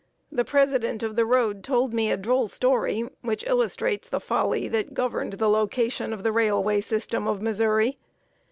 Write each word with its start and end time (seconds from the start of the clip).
The 0.31 0.43
president 0.43 1.03
of 1.03 1.15
the 1.15 1.27
road 1.27 1.63
told 1.63 1.93
me 1.93 2.09
a 2.11 2.17
droll 2.17 2.47
story, 2.47 3.07
which 3.21 3.43
illustrates 3.45 4.09
the 4.09 4.19
folly 4.19 4.67
that 4.67 4.95
governed 4.95 5.33
the 5.33 5.47
location 5.47 6.11
of 6.11 6.23
the 6.23 6.31
railway 6.31 6.81
system 6.81 7.27
of 7.27 7.39
Missouri. 7.39 7.99